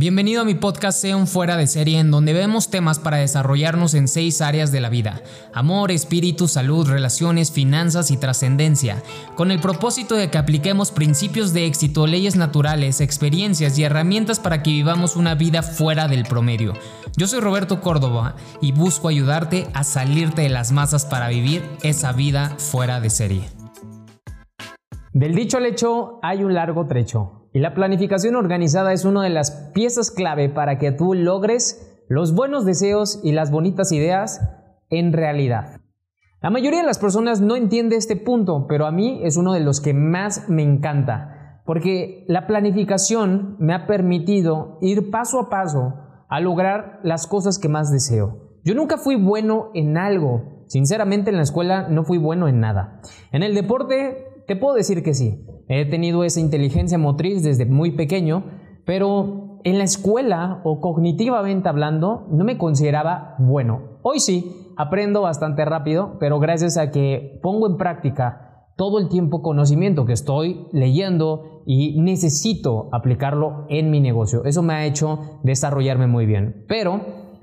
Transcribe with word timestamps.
Bienvenido 0.00 0.42
a 0.42 0.44
mi 0.44 0.54
podcast 0.54 1.00
Sea 1.00 1.26
fuera 1.26 1.56
de 1.56 1.66
serie 1.66 1.98
en 1.98 2.12
donde 2.12 2.32
vemos 2.32 2.70
temas 2.70 3.00
para 3.00 3.16
desarrollarnos 3.16 3.94
en 3.94 4.06
seis 4.06 4.40
áreas 4.40 4.70
de 4.70 4.80
la 4.80 4.90
vida. 4.90 5.22
Amor, 5.52 5.90
espíritu, 5.90 6.46
salud, 6.46 6.88
relaciones, 6.88 7.50
finanzas 7.50 8.12
y 8.12 8.16
trascendencia. 8.16 9.02
Con 9.34 9.50
el 9.50 9.58
propósito 9.58 10.14
de 10.14 10.30
que 10.30 10.38
apliquemos 10.38 10.92
principios 10.92 11.52
de 11.52 11.66
éxito, 11.66 12.06
leyes 12.06 12.36
naturales, 12.36 13.00
experiencias 13.00 13.76
y 13.76 13.82
herramientas 13.82 14.38
para 14.38 14.62
que 14.62 14.70
vivamos 14.70 15.16
una 15.16 15.34
vida 15.34 15.64
fuera 15.64 16.06
del 16.06 16.22
promedio. 16.26 16.74
Yo 17.16 17.26
soy 17.26 17.40
Roberto 17.40 17.80
Córdoba 17.80 18.36
y 18.60 18.70
busco 18.70 19.08
ayudarte 19.08 19.66
a 19.74 19.82
salirte 19.82 20.42
de 20.42 20.48
las 20.48 20.70
masas 20.70 21.06
para 21.06 21.26
vivir 21.26 21.68
esa 21.82 22.12
vida 22.12 22.54
fuera 22.58 23.00
de 23.00 23.10
serie. 23.10 23.48
Del 25.12 25.34
dicho 25.34 25.56
al 25.56 25.66
hecho 25.66 26.20
hay 26.22 26.44
un 26.44 26.54
largo 26.54 26.86
trecho. 26.86 27.37
Y 27.52 27.60
la 27.60 27.74
planificación 27.74 28.36
organizada 28.36 28.92
es 28.92 29.04
una 29.04 29.22
de 29.22 29.30
las 29.30 29.50
piezas 29.74 30.10
clave 30.10 30.48
para 30.48 30.78
que 30.78 30.92
tú 30.92 31.14
logres 31.14 32.04
los 32.08 32.34
buenos 32.34 32.64
deseos 32.64 33.20
y 33.22 33.32
las 33.32 33.50
bonitas 33.50 33.92
ideas 33.92 34.40
en 34.90 35.12
realidad. 35.12 35.80
La 36.40 36.50
mayoría 36.50 36.80
de 36.80 36.86
las 36.86 36.98
personas 36.98 37.40
no 37.40 37.56
entiende 37.56 37.96
este 37.96 38.16
punto, 38.16 38.66
pero 38.68 38.86
a 38.86 38.92
mí 38.92 39.20
es 39.24 39.36
uno 39.36 39.52
de 39.52 39.60
los 39.60 39.80
que 39.80 39.92
más 39.92 40.48
me 40.48 40.62
encanta, 40.62 41.62
porque 41.66 42.24
la 42.28 42.46
planificación 42.46 43.56
me 43.58 43.74
ha 43.74 43.86
permitido 43.86 44.78
ir 44.80 45.10
paso 45.10 45.40
a 45.40 45.50
paso 45.50 45.94
a 46.28 46.40
lograr 46.40 47.00
las 47.02 47.26
cosas 47.26 47.58
que 47.58 47.68
más 47.68 47.90
deseo. 47.90 48.60
Yo 48.62 48.74
nunca 48.74 48.98
fui 48.98 49.16
bueno 49.16 49.70
en 49.74 49.96
algo, 49.96 50.64
sinceramente 50.68 51.30
en 51.30 51.36
la 51.36 51.42
escuela 51.42 51.88
no 51.88 52.04
fui 52.04 52.18
bueno 52.18 52.46
en 52.46 52.60
nada. 52.60 53.00
En 53.32 53.42
el 53.42 53.54
deporte 53.54 54.44
te 54.46 54.56
puedo 54.56 54.74
decir 54.74 55.02
que 55.02 55.14
sí, 55.14 55.44
He 55.68 55.84
tenido 55.84 56.24
esa 56.24 56.40
inteligencia 56.40 56.98
motriz 56.98 57.42
desde 57.42 57.66
muy 57.66 57.92
pequeño, 57.92 58.44
pero 58.84 59.60
en 59.64 59.78
la 59.78 59.84
escuela 59.84 60.60
o 60.64 60.80
cognitivamente 60.80 61.68
hablando 61.68 62.26
no 62.30 62.44
me 62.44 62.56
consideraba 62.56 63.34
bueno. 63.38 63.98
Hoy 64.02 64.20
sí, 64.20 64.72
aprendo 64.76 65.22
bastante 65.22 65.64
rápido, 65.64 66.16
pero 66.20 66.38
gracias 66.38 66.78
a 66.78 66.90
que 66.90 67.38
pongo 67.42 67.68
en 67.68 67.76
práctica 67.76 68.66
todo 68.76 68.98
el 68.98 69.08
tiempo 69.08 69.42
conocimiento 69.42 70.06
que 70.06 70.12
estoy 70.12 70.66
leyendo 70.72 71.62
y 71.66 72.00
necesito 72.00 72.88
aplicarlo 72.92 73.66
en 73.68 73.90
mi 73.90 74.00
negocio. 74.00 74.44
Eso 74.44 74.62
me 74.62 74.72
ha 74.72 74.86
hecho 74.86 75.40
desarrollarme 75.42 76.06
muy 76.06 76.26
bien. 76.26 76.64
Pero 76.68 77.00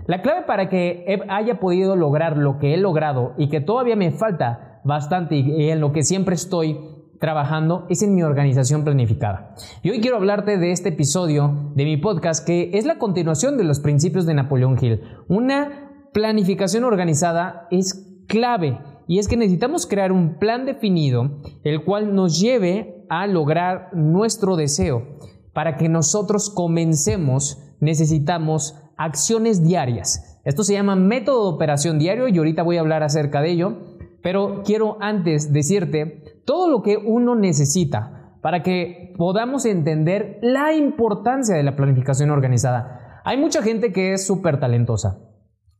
la 0.07 0.21
clave 0.21 0.43
para 0.47 0.69
que 0.69 1.05
haya 1.29 1.59
podido 1.59 1.95
lograr 1.95 2.37
lo 2.37 2.57
que 2.57 2.73
he 2.73 2.77
logrado 2.77 3.33
y 3.37 3.49
que 3.49 3.59
todavía 3.59 3.95
me 3.95 4.11
falta 4.11 4.81
bastante 4.85 5.35
y 5.35 5.69
en 5.69 5.81
lo 5.81 5.91
que 5.91 6.03
siempre 6.03 6.35
estoy 6.35 6.79
trabajando 7.19 7.85
es 7.89 8.01
en 8.01 8.15
mi 8.15 8.23
organización 8.23 8.83
planificada. 8.83 9.55
Y 9.83 9.89
hoy 9.89 10.01
quiero 10.01 10.17
hablarte 10.17 10.57
de 10.57 10.71
este 10.71 10.89
episodio 10.89 11.71
de 11.75 11.85
mi 11.85 11.97
podcast 11.97 12.45
que 12.45 12.71
es 12.73 12.85
la 12.85 12.97
continuación 12.97 13.57
de 13.57 13.63
los 13.63 13.79
principios 13.79 14.25
de 14.25 14.33
Napoleón 14.33 14.77
Hill. 14.79 15.01
Una 15.27 16.09
planificación 16.13 16.83
organizada 16.83 17.67
es 17.71 18.23
clave 18.27 18.79
y 19.07 19.19
es 19.19 19.27
que 19.27 19.37
necesitamos 19.37 19.85
crear 19.85 20.11
un 20.11 20.39
plan 20.39 20.65
definido 20.65 21.41
el 21.63 21.83
cual 21.83 22.15
nos 22.15 22.39
lleve 22.39 23.05
a 23.09 23.27
lograr 23.27 23.89
nuestro 23.93 24.55
deseo. 24.55 25.19
Para 25.53 25.77
que 25.77 25.89
nosotros 25.89 26.49
comencemos 26.49 27.61
necesitamos 27.79 28.75
acciones 28.97 29.63
diarias. 29.63 30.39
Esto 30.43 30.63
se 30.63 30.73
llama 30.73 30.95
método 30.95 31.49
de 31.49 31.55
operación 31.55 31.99
diario 31.99 32.27
y 32.27 32.37
ahorita 32.37 32.63
voy 32.63 32.77
a 32.77 32.81
hablar 32.81 33.03
acerca 33.03 33.41
de 33.41 33.51
ello. 33.51 33.77
Pero 34.21 34.63
quiero 34.65 34.97
antes 35.01 35.53
decirte 35.53 36.23
todo 36.45 36.69
lo 36.69 36.81
que 36.81 36.97
uno 36.97 37.35
necesita 37.35 38.37
para 38.41 38.61
que 38.61 39.13
podamos 39.17 39.65
entender 39.65 40.39
la 40.41 40.73
importancia 40.73 41.55
de 41.55 41.63
la 41.63 41.75
planificación 41.75 42.29
organizada. 42.29 43.21
Hay 43.25 43.37
mucha 43.37 43.63
gente 43.63 43.91
que 43.91 44.13
es 44.13 44.25
súper 44.27 44.59
talentosa. 44.59 45.19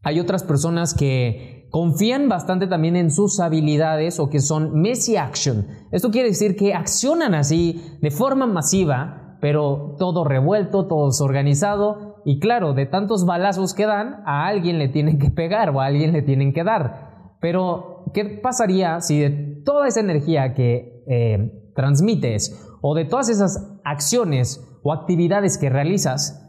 Hay 0.01 0.19
otras 0.19 0.43
personas 0.43 0.93
que 0.93 1.67
confían 1.71 2.29
bastante 2.29 2.67
también 2.67 2.95
en 2.95 3.11
sus 3.11 3.39
habilidades 3.39 4.19
o 4.19 4.29
que 4.29 4.39
son 4.39 4.79
messy 4.79 5.15
action. 5.15 5.67
Esto 5.91 6.11
quiere 6.11 6.29
decir 6.29 6.55
que 6.55 6.73
accionan 6.73 7.35
así 7.35 7.81
de 8.01 8.11
forma 8.11 8.47
masiva, 8.47 9.37
pero 9.41 9.95
todo 9.99 10.23
revuelto, 10.23 10.87
todo 10.87 11.07
desorganizado 11.07 12.21
y 12.25 12.39
claro, 12.39 12.73
de 12.73 12.87
tantos 12.87 13.25
balazos 13.25 13.75
que 13.75 13.85
dan, 13.85 14.23
a 14.25 14.47
alguien 14.47 14.79
le 14.79 14.89
tienen 14.89 15.19
que 15.19 15.29
pegar 15.29 15.69
o 15.69 15.81
a 15.81 15.85
alguien 15.85 16.13
le 16.13 16.23
tienen 16.23 16.53
que 16.53 16.63
dar. 16.63 17.04
Pero, 17.45 18.05
¿qué 18.11 18.25
pasaría 18.25 18.99
si 19.01 19.19
de 19.19 19.61
toda 19.63 19.87
esa 19.87 19.99
energía 19.99 20.55
que 20.55 21.03
eh, 21.05 21.71
transmites 21.75 22.59
o 22.81 22.95
de 22.95 23.05
todas 23.05 23.29
esas 23.29 23.79
acciones 23.83 24.67
o 24.81 24.91
actividades 24.91 25.59
que 25.59 25.69
realizas, 25.69 26.43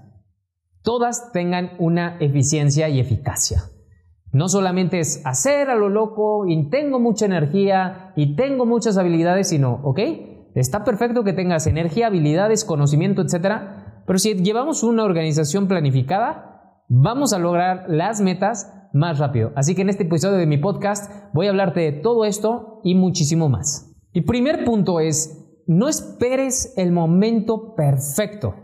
todas 0.81 1.33
tengan 1.33 1.73
una 1.81 2.17
eficiencia 2.21 2.89
y 2.89 2.99
eficacia. 2.99 3.65
No 4.33 4.49
solamente 4.49 4.99
es 4.99 5.21
hacer 5.27 5.69
a 5.69 5.75
lo 5.75 5.91
loco 5.91 6.47
y 6.47 6.71
tengo 6.71 6.99
mucha 6.99 7.27
energía 7.27 8.15
y 8.17 8.35
tengo 8.35 8.65
muchas 8.65 8.97
habilidades, 8.97 9.51
sino, 9.51 9.83
ok, 9.85 10.01
está 10.55 10.83
perfecto 10.83 11.25
que 11.25 11.35
tengas 11.35 11.67
energía, 11.67 12.07
habilidades, 12.07 12.65
conocimiento, 12.65 13.21
etcétera, 13.21 14.03
pero 14.07 14.19
si 14.19 14.33
llevamos 14.33 14.83
una 14.83 15.05
organización 15.05 15.69
planificada, 15.69 16.81
vamos 16.89 17.35
a 17.35 17.39
lograr 17.39 17.85
las 17.87 18.23
metas 18.23 18.73
más 18.97 19.19
rápido. 19.19 19.53
Así 19.55 19.75
que 19.75 19.83
en 19.83 19.91
este 19.91 20.05
episodio 20.05 20.39
de 20.39 20.47
mi 20.47 20.59
podcast 20.59 21.13
voy 21.33 21.47
a 21.47 21.51
hablarte 21.51 21.81
de 21.81 21.93
todo 21.93 22.25
esto 22.25 22.81
y 22.83 22.95
muchísimo 22.95 23.49
más. 23.49 23.95
Y 24.13 24.23
primer 24.23 24.65
punto 24.65 24.99
es, 24.99 25.63
no 25.67 25.89
esperes 25.89 26.75
el 26.77 26.93
momento 26.93 27.75
perfecto. 27.75 28.55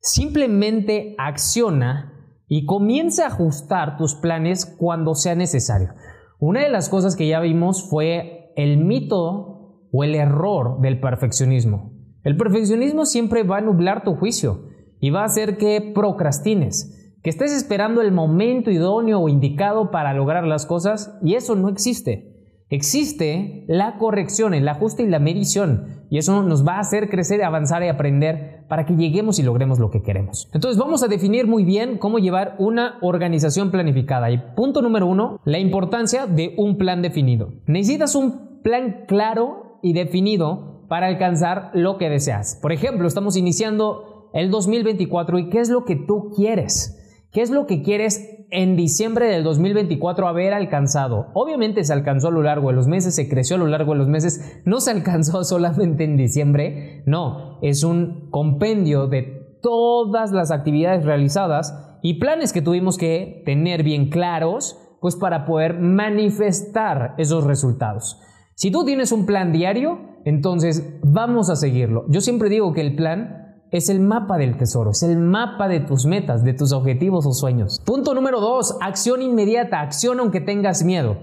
Simplemente 0.00 1.14
acciona 1.18 2.36
y 2.46 2.66
comienza 2.66 3.24
a 3.24 3.28
ajustar 3.28 3.96
tus 3.96 4.14
planes 4.14 4.66
cuando 4.66 5.14
sea 5.14 5.34
necesario. 5.34 5.94
Una 6.38 6.62
de 6.62 6.70
las 6.70 6.88
cosas 6.88 7.16
que 7.16 7.28
ya 7.28 7.40
vimos 7.40 7.88
fue 7.88 8.52
el 8.56 8.78
mito 8.84 9.88
o 9.92 10.04
el 10.04 10.14
error 10.14 10.80
del 10.80 11.00
perfeccionismo. 11.00 11.92
El 12.22 12.36
perfeccionismo 12.36 13.06
siempre 13.06 13.42
va 13.42 13.58
a 13.58 13.62
nublar 13.62 14.04
tu 14.04 14.14
juicio 14.16 14.68
y 15.00 15.10
va 15.10 15.22
a 15.22 15.26
hacer 15.26 15.56
que 15.56 15.92
procrastines 15.94 16.99
que 17.22 17.30
estés 17.30 17.52
esperando 17.52 18.00
el 18.00 18.12
momento 18.12 18.70
idóneo 18.70 19.20
o 19.20 19.28
indicado 19.28 19.90
para 19.90 20.14
lograr 20.14 20.46
las 20.46 20.66
cosas 20.66 21.18
y 21.22 21.34
eso 21.34 21.54
no 21.54 21.68
existe. 21.68 22.30
Existe 22.72 23.64
la 23.66 23.98
corrección, 23.98 24.54
el 24.54 24.68
ajuste 24.68 25.02
y 25.02 25.08
la 25.08 25.18
medición 25.18 26.04
y 26.08 26.18
eso 26.18 26.42
nos 26.44 26.66
va 26.66 26.76
a 26.76 26.80
hacer 26.80 27.10
crecer, 27.10 27.42
avanzar 27.42 27.82
y 27.82 27.88
aprender 27.88 28.64
para 28.68 28.86
que 28.86 28.94
lleguemos 28.94 29.40
y 29.40 29.42
logremos 29.42 29.80
lo 29.80 29.90
que 29.90 30.02
queremos. 30.02 30.48
Entonces 30.54 30.78
vamos 30.78 31.02
a 31.02 31.08
definir 31.08 31.48
muy 31.48 31.64
bien 31.64 31.98
cómo 31.98 32.20
llevar 32.20 32.54
una 32.58 32.98
organización 33.02 33.72
planificada 33.72 34.30
y 34.30 34.38
punto 34.54 34.82
número 34.82 35.06
uno, 35.06 35.40
la 35.44 35.58
importancia 35.58 36.26
de 36.26 36.54
un 36.56 36.78
plan 36.78 37.02
definido. 37.02 37.52
Necesitas 37.66 38.14
un 38.14 38.60
plan 38.62 39.04
claro 39.08 39.80
y 39.82 39.92
definido 39.92 40.86
para 40.88 41.08
alcanzar 41.08 41.72
lo 41.74 41.98
que 41.98 42.08
deseas. 42.08 42.58
Por 42.62 42.72
ejemplo, 42.72 43.08
estamos 43.08 43.36
iniciando 43.36 44.30
el 44.32 44.50
2024 44.52 45.38
y 45.38 45.48
¿qué 45.48 45.58
es 45.58 45.70
lo 45.70 45.84
que 45.84 45.96
tú 45.96 46.30
quieres? 46.36 46.99
¿Qué 47.32 47.42
es 47.42 47.50
lo 47.50 47.66
que 47.66 47.82
quieres 47.82 48.44
en 48.50 48.74
diciembre 48.74 49.26
del 49.26 49.44
2024 49.44 50.26
haber 50.26 50.52
alcanzado? 50.52 51.28
Obviamente 51.34 51.84
se 51.84 51.92
alcanzó 51.92 52.26
a 52.26 52.32
lo 52.32 52.42
largo 52.42 52.70
de 52.70 52.74
los 52.74 52.88
meses, 52.88 53.14
se 53.14 53.28
creció 53.28 53.54
a 53.54 53.60
lo 53.60 53.68
largo 53.68 53.92
de 53.92 53.98
los 53.98 54.08
meses, 54.08 54.60
no 54.64 54.80
se 54.80 54.90
alcanzó 54.90 55.44
solamente 55.44 56.02
en 56.02 56.16
diciembre, 56.16 57.04
no, 57.06 57.60
es 57.62 57.84
un 57.84 58.30
compendio 58.30 59.06
de 59.06 59.58
todas 59.62 60.32
las 60.32 60.50
actividades 60.50 61.04
realizadas 61.04 61.98
y 62.02 62.14
planes 62.14 62.52
que 62.52 62.62
tuvimos 62.62 62.98
que 62.98 63.44
tener 63.46 63.84
bien 63.84 64.10
claros, 64.10 64.76
pues 65.00 65.14
para 65.14 65.44
poder 65.44 65.78
manifestar 65.78 67.14
esos 67.16 67.44
resultados. 67.44 68.20
Si 68.56 68.72
tú 68.72 68.84
tienes 68.84 69.12
un 69.12 69.24
plan 69.24 69.52
diario, 69.52 70.00
entonces 70.24 70.98
vamos 71.04 71.48
a 71.48 71.54
seguirlo. 71.54 72.06
Yo 72.08 72.20
siempre 72.20 72.48
digo 72.48 72.72
que 72.72 72.80
el 72.80 72.96
plan 72.96 73.39
es 73.70 73.88
el 73.88 74.00
mapa 74.00 74.36
del 74.36 74.56
tesoro, 74.56 74.90
es 74.90 75.02
el 75.02 75.18
mapa 75.18 75.68
de 75.68 75.80
tus 75.80 76.06
metas, 76.06 76.42
de 76.42 76.54
tus 76.54 76.72
objetivos 76.72 77.26
o 77.26 77.32
sueños. 77.32 77.80
Punto 77.84 78.14
número 78.14 78.40
dos, 78.40 78.76
acción 78.80 79.22
inmediata, 79.22 79.80
acción 79.80 80.20
aunque 80.20 80.40
tengas 80.40 80.82
miedo. 80.82 81.18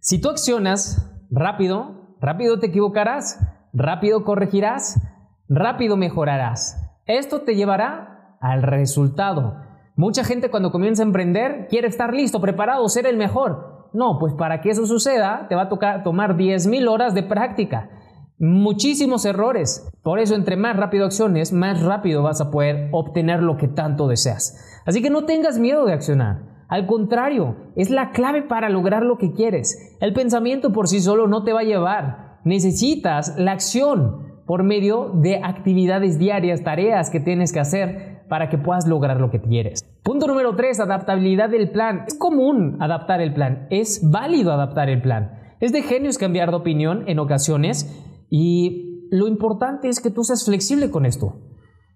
Si 0.00 0.20
tú 0.20 0.28
accionas 0.28 1.10
rápido, 1.30 2.16
rápido 2.20 2.58
te 2.58 2.66
equivocarás, 2.66 3.40
rápido 3.72 4.24
corregirás, 4.24 5.00
rápido 5.48 5.96
mejorarás. 5.96 6.82
Esto 7.06 7.42
te 7.42 7.54
llevará 7.54 8.36
al 8.40 8.62
resultado. 8.62 9.56
Mucha 9.96 10.24
gente 10.24 10.50
cuando 10.50 10.70
comienza 10.70 11.02
a 11.02 11.06
emprender 11.06 11.66
quiere 11.68 11.88
estar 11.88 12.12
listo, 12.12 12.40
preparado, 12.40 12.86
ser 12.88 13.06
el 13.06 13.16
mejor. 13.16 13.88
No, 13.94 14.18
pues 14.18 14.34
para 14.34 14.60
que 14.60 14.70
eso 14.70 14.86
suceda 14.86 15.46
te 15.48 15.54
va 15.54 15.62
a 15.62 15.68
tocar 15.70 16.02
tomar 16.02 16.36
10.000 16.36 16.86
horas 16.88 17.14
de 17.14 17.22
práctica 17.22 17.88
muchísimos 18.38 19.24
errores. 19.24 19.88
Por 20.02 20.18
eso, 20.18 20.34
entre 20.34 20.56
más 20.56 20.76
rápido 20.76 21.06
acciones, 21.06 21.52
más 21.52 21.82
rápido 21.82 22.22
vas 22.22 22.40
a 22.40 22.50
poder 22.50 22.88
obtener 22.92 23.42
lo 23.42 23.56
que 23.56 23.68
tanto 23.68 24.08
deseas. 24.08 24.82
Así 24.84 25.02
que 25.02 25.10
no 25.10 25.24
tengas 25.24 25.58
miedo 25.58 25.84
de 25.86 25.92
accionar. 25.92 26.56
Al 26.68 26.86
contrario, 26.86 27.56
es 27.76 27.90
la 27.90 28.10
clave 28.10 28.42
para 28.42 28.68
lograr 28.68 29.04
lo 29.04 29.18
que 29.18 29.32
quieres. 29.32 29.96
El 30.00 30.12
pensamiento 30.12 30.72
por 30.72 30.88
sí 30.88 31.00
solo 31.00 31.28
no 31.28 31.44
te 31.44 31.52
va 31.52 31.60
a 31.60 31.64
llevar. 31.64 32.38
Necesitas 32.44 33.36
la 33.38 33.52
acción 33.52 34.42
por 34.46 34.62
medio 34.62 35.10
de 35.14 35.40
actividades 35.42 36.18
diarias, 36.18 36.62
tareas 36.62 37.10
que 37.10 37.20
tienes 37.20 37.52
que 37.52 37.60
hacer 37.60 38.22
para 38.28 38.48
que 38.48 38.58
puedas 38.58 38.86
lograr 38.86 39.20
lo 39.20 39.30
que 39.30 39.40
quieres. 39.40 39.84
Punto 40.02 40.26
número 40.26 40.54
3, 40.54 40.80
adaptabilidad 40.80 41.50
del 41.50 41.70
plan. 41.70 42.04
Es 42.06 42.14
común 42.14 42.76
adaptar 42.80 43.20
el 43.20 43.32
plan, 43.34 43.66
es 43.70 44.08
válido 44.08 44.52
adaptar 44.52 44.88
el 44.88 45.02
plan. 45.02 45.32
Es 45.58 45.72
de 45.72 45.82
genios 45.82 46.18
cambiar 46.18 46.50
de 46.50 46.56
opinión 46.56 47.04
en 47.06 47.18
ocasiones 47.18 48.05
y 48.30 49.08
lo 49.10 49.28
importante 49.28 49.88
es 49.88 50.00
que 50.00 50.10
tú 50.10 50.24
seas 50.24 50.44
flexible 50.44 50.90
con 50.90 51.06
esto. 51.06 51.40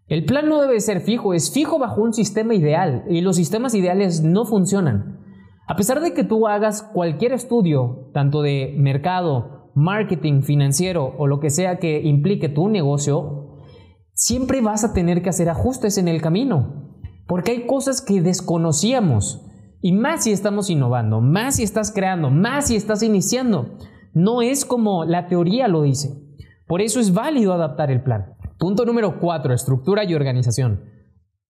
El 0.07 0.25
plan 0.25 0.49
no 0.49 0.61
debe 0.61 0.81
ser 0.81 1.01
fijo, 1.01 1.35
es 1.35 1.53
fijo 1.53 1.79
bajo 1.79 2.03
un 2.03 2.13
sistema 2.13 2.55
ideal 2.55 3.05
y 3.09 3.21
los 3.21 3.37
sistemas 3.37 3.75
ideales 3.75 4.23
no 4.23 4.45
funcionan. 4.45 5.21
A 5.69 5.77
pesar 5.77 6.01
de 6.01 6.15
que 6.15 6.25
tú 6.25 6.49
hagas 6.49 6.83
cualquier 6.83 7.33
estudio, 7.33 8.11
tanto 8.13 8.43
de 8.43 8.75
mercado, 8.77 9.71
marketing, 9.77 10.43
financiero 10.43 11.15
o 11.17 11.29
lo 11.29 11.39
que 11.39 11.51
sea 11.51 11.79
que 11.79 12.03
implique 12.03 12.49
tu 12.49 12.69
negocio, 12.69 13.59
siempre 14.13 14.61
vas 14.61 14.83
a 14.83 14.93
tener 14.93 15.23
que 15.23 15.29
hacer 15.29 15.49
ajustes 15.49 15.97
en 15.97 16.09
el 16.09 16.21
camino, 16.21 16.99
porque 17.29 17.53
hay 17.53 17.67
cosas 17.67 18.03
que 18.03 18.21
desconocíamos. 18.21 19.47
Y 19.81 19.93
más 19.93 20.25
si 20.25 20.33
estamos 20.33 20.69
innovando, 20.71 21.21
más 21.21 21.57
si 21.57 21.63
estás 21.63 21.93
creando, 21.93 22.31
más 22.31 22.67
si 22.67 22.77
estás 22.77 23.03
iniciando. 23.03 23.79
No 24.13 24.43
es 24.43 24.65
como 24.65 25.05
la 25.05 25.27
teoría 25.27 25.69
lo 25.69 25.83
dice. 25.83 26.11
Por 26.67 26.81
eso 26.81 27.01
es 27.01 27.13
válido 27.13 27.53
adaptar 27.53 27.91
el 27.91 28.03
plan. 28.03 28.35
Punto 28.59 28.85
número 28.85 29.19
4, 29.19 29.55
estructura 29.55 30.05
y 30.05 30.15
organización. 30.15 30.85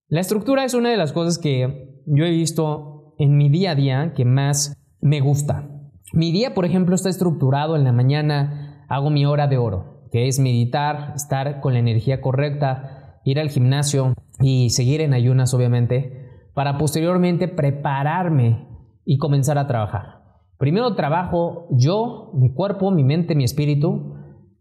La 0.08 0.20
estructura 0.20 0.64
es 0.64 0.74
una 0.74 0.90
de 0.90 0.96
las 0.96 1.12
cosas 1.12 1.38
que 1.38 2.02
yo 2.06 2.24
he 2.24 2.30
visto 2.30 3.14
en 3.18 3.36
mi 3.36 3.48
día 3.48 3.72
a 3.72 3.74
día 3.74 4.12
que 4.14 4.24
más 4.24 4.74
me 5.00 5.20
gusta. 5.20 5.68
Mi 6.12 6.32
día, 6.32 6.54
por 6.54 6.64
ejemplo, 6.64 6.94
está 6.94 7.08
estructurado. 7.08 7.76
En 7.76 7.84
la 7.84 7.92
mañana 7.92 8.84
hago 8.88 9.10
mi 9.10 9.24
hora 9.26 9.46
de 9.46 9.58
oro, 9.58 10.08
que 10.10 10.26
es 10.26 10.38
meditar, 10.38 11.12
estar 11.14 11.60
con 11.60 11.74
la 11.74 11.78
energía 11.78 12.20
correcta, 12.20 13.20
ir 13.24 13.38
al 13.38 13.50
gimnasio 13.50 14.14
y 14.40 14.70
seguir 14.70 15.00
en 15.00 15.14
ayunas, 15.14 15.54
obviamente, 15.54 16.28
para 16.54 16.78
posteriormente 16.78 17.46
prepararme 17.46 18.68
y 19.04 19.18
comenzar 19.18 19.58
a 19.58 19.66
trabajar. 19.66 20.19
Primero 20.60 20.94
trabajo 20.94 21.68
yo, 21.70 22.32
mi 22.34 22.52
cuerpo, 22.52 22.90
mi 22.90 23.02
mente, 23.02 23.34
mi 23.34 23.44
espíritu, 23.44 24.12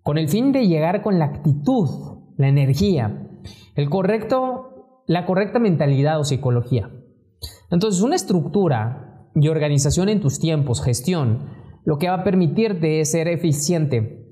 con 0.01 0.17
el 0.17 0.29
fin 0.29 0.53
de 0.53 0.65
llegar 0.65 1.01
con 1.01 1.19
la 1.19 1.25
actitud 1.25 1.89
la 2.37 2.47
energía, 2.47 3.27
el 3.75 3.89
correcto, 3.89 5.01
la 5.07 5.25
correcta 5.25 5.59
mentalidad 5.59 6.17
o 6.17 6.23
psicología. 6.23 6.89
Entonces, 7.69 8.01
una 8.01 8.15
estructura 8.15 9.27
y 9.35 9.49
organización 9.49 10.07
en 10.07 10.21
tus 10.21 10.39
tiempos, 10.39 10.81
gestión, 10.81 11.49
lo 11.83 11.97
que 11.97 12.07
va 12.07 12.15
a 12.15 12.23
permitirte 12.23 13.01
es 13.01 13.11
ser 13.11 13.27
eficiente, 13.27 14.25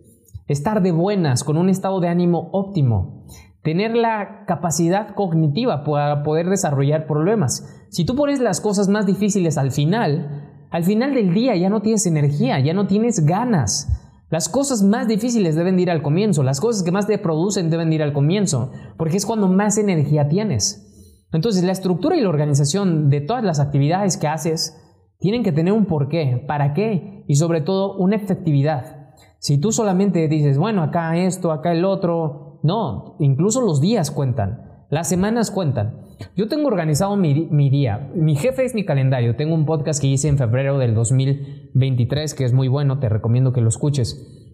estar 0.47 0.81
de 0.81 0.93
buenas, 0.93 1.43
con 1.43 1.57
un 1.57 1.67
estado 1.67 1.99
de 1.99 2.07
ánimo 2.07 2.47
óptimo, 2.53 3.25
tener 3.61 3.93
la 3.93 4.45
capacidad 4.47 5.15
cognitiva 5.15 5.83
para 5.83 6.23
poder 6.23 6.49
desarrollar 6.49 7.07
problemas. 7.07 7.85
Si 7.89 8.05
tú 8.05 8.15
pones 8.15 8.39
las 8.39 8.61
cosas 8.61 8.87
más 8.87 9.05
difíciles 9.05 9.57
al 9.57 9.71
final, 9.71 10.46
al 10.69 10.83
final 10.83 11.13
del 11.13 11.33
día 11.33 11.55
ya 11.55 11.69
no 11.69 11.81
tienes 11.81 12.05
energía, 12.05 12.59
ya 12.59 12.73
no 12.73 12.87
tienes 12.87 13.25
ganas. 13.25 13.87
Las 14.29 14.49
cosas 14.49 14.83
más 14.83 15.07
difíciles 15.07 15.55
deben 15.55 15.79
ir 15.79 15.89
al 15.89 16.01
comienzo, 16.01 16.43
las 16.43 16.59
cosas 16.59 16.83
que 16.83 16.91
más 16.91 17.07
te 17.07 17.17
producen 17.17 17.69
deben 17.69 17.93
ir 17.93 18.03
al 18.03 18.11
comienzo, 18.11 18.71
porque 18.97 19.17
es 19.17 19.25
cuando 19.25 19.47
más 19.47 19.77
energía 19.77 20.27
tienes. 20.27 20.83
Entonces, 21.31 21.63
la 21.63 21.71
estructura 21.71 22.15
y 22.15 22.21
la 22.21 22.29
organización 22.29 23.09
de 23.09 23.21
todas 23.21 23.43
las 23.43 23.59
actividades 23.59 24.17
que 24.17 24.27
haces 24.27 24.77
tienen 25.19 25.43
que 25.43 25.51
tener 25.51 25.73
un 25.73 25.85
porqué, 25.85 26.43
para 26.47 26.73
qué 26.73 27.23
y 27.27 27.35
sobre 27.35 27.61
todo 27.61 27.97
una 27.97 28.17
efectividad. 28.17 29.13
Si 29.39 29.57
tú 29.59 29.71
solamente 29.71 30.27
dices, 30.27 30.57
bueno, 30.57 30.83
acá 30.83 31.17
esto, 31.17 31.51
acá 31.51 31.71
el 31.71 31.85
otro, 31.85 32.59
no, 32.63 33.15
incluso 33.19 33.61
los 33.61 33.81
días 33.81 34.11
cuentan, 34.11 34.85
las 34.89 35.07
semanas 35.07 35.51
cuentan. 35.51 36.06
Yo 36.35 36.47
tengo 36.47 36.67
organizado 36.67 37.15
mi, 37.15 37.69
día. 37.69 38.11
Mi 38.15 38.35
jefe 38.35 38.65
es 38.65 38.75
mi 38.75 38.85
calendario. 38.85 39.35
Tengo 39.35 39.55
un 39.55 39.65
podcast 39.65 40.01
que 40.01 40.07
hice 40.07 40.27
en 40.27 40.37
febrero 40.37 40.77
del 40.77 40.93
2023 40.93 42.33
que 42.33 42.45
es 42.45 42.53
muy 42.53 42.67
bueno. 42.67 42.99
Te 42.99 43.09
recomiendo 43.09 43.53
que 43.53 43.61
lo 43.61 43.69
escuches. 43.69 44.53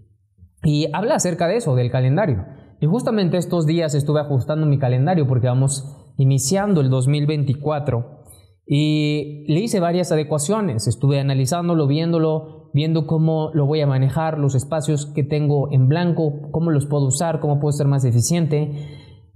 Y 0.64 0.88
habla 0.94 1.16
acerca 1.16 1.48
de 1.48 1.58
eso, 1.58 1.76
del 1.76 1.92
calendario. 1.92 2.46
Y 2.80 2.86
justamente 2.86 3.38
estos 3.38 3.66
días 3.66 3.96
estuve 3.96 4.20
ajustando 4.20 4.66
mi 4.66 4.78
calendario 4.78 5.28
porque 5.28 5.48
vamos 5.48 6.14
iniciando 6.18 6.82
el 6.82 6.90
2024 6.90 8.24
y 8.66 9.46
le 9.48 9.60
hice 9.60 9.80
varias 9.80 10.12
adecuaciones. 10.12 10.88
Estuve 10.88 11.20
analizándolo, 11.20 11.88
viéndolo, 11.88 12.72
viendo 12.74 13.08
cómo 13.08 13.52
lo 13.54 13.66
voy 13.66 13.82
a 13.82 13.88
manejar, 13.88 14.40
los 14.40 14.56
espacios 14.56 15.06
que 15.06 15.24
tengo 15.24 15.72
en 15.72 15.88
blanco, 15.88 16.50
cómo 16.52 16.72
los 16.72 16.86
puedo 16.86 17.06
usar, 17.06 17.40
cómo 17.40 17.60
puedo 17.60 17.72
ser 17.74 17.88
más 17.88 18.06
eficiente. 18.06 18.72